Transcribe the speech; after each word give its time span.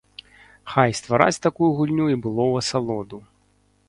Хай 0.75 0.95
ствараць 0.99 1.43
такую 1.47 1.69
гульню 1.81 2.07
і 2.13 2.17
было 2.23 2.43
ў 2.47 2.53
асалоду. 2.65 3.21